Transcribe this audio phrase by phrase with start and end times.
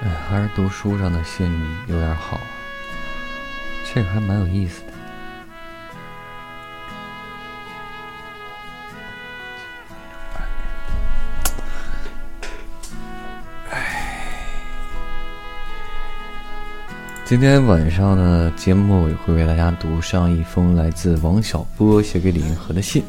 [0.00, 1.50] 哎还是读书上的信
[1.88, 2.40] 有点好，
[3.84, 4.92] 这个还蛮有意思的。
[17.24, 23.02] 今天晚上呢，节目也会为大家读上一封来自王小波写给李银河的信。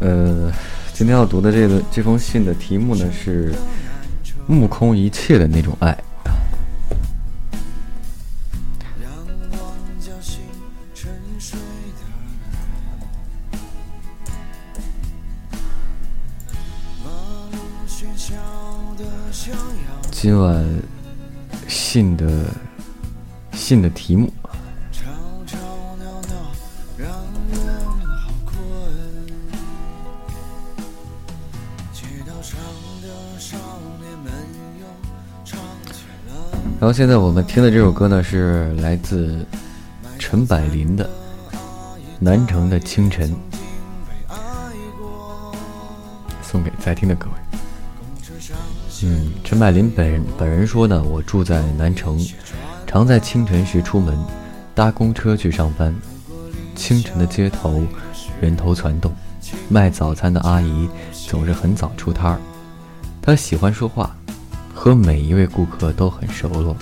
[0.00, 0.52] 呃，
[0.92, 3.54] 今天要读的这个这封信的题目呢是
[4.46, 5.96] “目空一切的那种爱”。
[20.10, 20.64] 今晚
[21.66, 22.46] 信的
[23.52, 24.30] 信的题目。
[36.78, 39.44] 然后现在我们听的这首歌呢，是来自
[40.18, 41.04] 陈柏霖的
[42.18, 43.30] 《南城的清晨》，
[46.42, 47.49] 送给在听的各位。
[49.02, 52.18] 嗯，陈柏霖本人本人说呢，我住在南城，
[52.86, 54.18] 常在清晨时出门
[54.74, 55.94] 搭公车去上班。
[56.74, 57.82] 清晨的街头
[58.40, 59.12] 人头攒动，
[59.68, 60.88] 卖早餐的阿姨
[61.28, 62.40] 总是很早出摊儿。
[63.22, 64.14] 她喜欢说话。
[64.72, 66.74] 和每一位顾客都很熟络。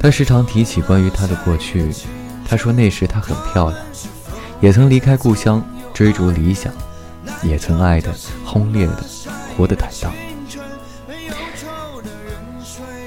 [0.00, 1.92] 他时常提起关于他的过去。
[2.48, 3.78] 他说那时他很漂亮，
[4.62, 5.62] 也曾离开故乡
[5.92, 6.72] 追逐理想，
[7.42, 8.10] 也曾爱的
[8.42, 9.04] 轰烈的，
[9.54, 10.10] 活得坦荡。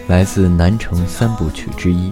[0.10, 2.12] 来自南城三部曲之一。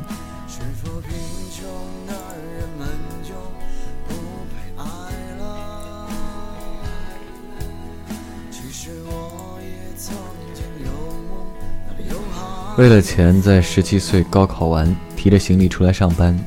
[12.77, 16.39] 为了钱，在十七岁高考完，提着行李出来上班，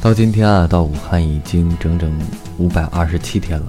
[0.00, 2.12] 到今天啊，到武汉已经整整
[2.58, 3.66] 五百二十七天了。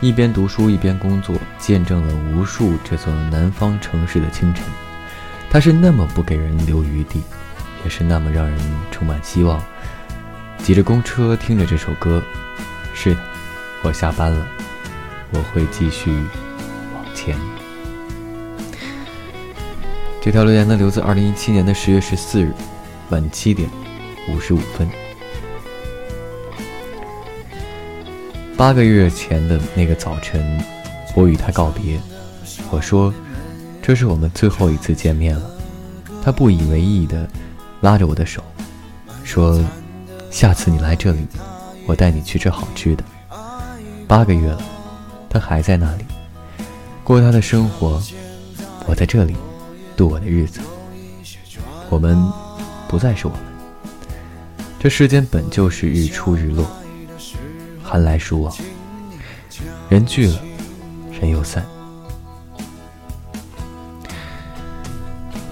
[0.00, 4.64] 一边读书一边工作，见证了无数这座南方城市的清晨。
[5.56, 7.22] 他是那么不给人留余地，
[7.82, 8.58] 也是那么让人
[8.90, 9.58] 充满希望。
[10.62, 12.22] 挤着公车，听着这首歌。
[12.92, 13.20] 是的，
[13.80, 14.46] 我下班了，
[15.30, 16.10] 我会继续
[16.94, 17.34] 往前。
[20.20, 22.52] 这条留言呢，留自二零一七年的十月十四日
[23.08, 23.66] 晚七点
[24.28, 24.86] 五十五分。
[28.58, 30.62] 八个月前的那个早晨，
[31.14, 31.98] 我与他告别。
[32.70, 33.10] 我说
[33.86, 35.48] ：“这是我们最后一次见面了。”
[36.20, 37.24] 他不以为意的
[37.82, 38.42] 拉着我的手，
[39.22, 39.64] 说
[40.28, 41.24] ：“下次你来这里，
[41.86, 43.04] 我带你去吃好吃的。”
[44.08, 44.60] 八个月了，
[45.30, 46.04] 他还在那里
[47.04, 48.02] 过他的生活，
[48.86, 49.36] 我在这里。
[49.96, 50.60] 度我的日子，
[51.88, 52.20] 我们
[52.88, 53.40] 不再是我们。
[54.80, 56.66] 这世间本就是日出日落，
[57.82, 58.54] 寒来暑往，
[59.88, 60.38] 人聚了，
[61.18, 61.64] 人又散。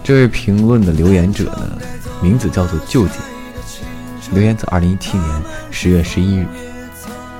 [0.04, 1.78] 这位评论的留言者呢，
[2.22, 3.14] 名字叫做舅舅，
[4.32, 6.46] 留言自二零一七年十月十一日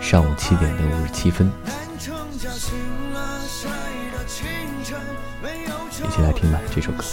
[0.00, 1.52] 上午七点的五十七分。
[5.92, 7.04] 一起来听吧，这首歌。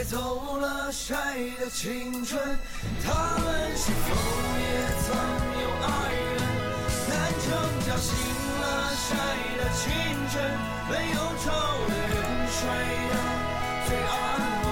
[0.00, 1.14] 带走了谁
[1.60, 2.40] 的青春？
[3.04, 4.14] 他们是否
[4.56, 4.64] 也
[5.04, 5.12] 曾
[5.60, 6.40] 有爱人？
[7.06, 7.12] 南
[7.44, 7.44] 城
[7.86, 8.08] 叫醒
[8.62, 8.64] 了
[8.96, 9.06] 谁
[9.58, 9.84] 的青
[10.32, 10.40] 春？
[10.88, 11.52] 没有愁
[11.86, 12.16] 的人
[12.48, 12.58] 睡
[13.10, 13.14] 得
[13.86, 14.16] 最安
[14.64, 14.68] 稳。